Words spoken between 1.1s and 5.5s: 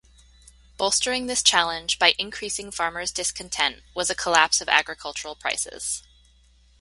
this challenge by increasing farmers' discontent was a collapse of agricultural